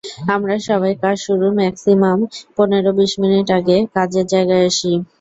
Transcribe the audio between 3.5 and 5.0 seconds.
আগে কাজের জায়গায় আসি।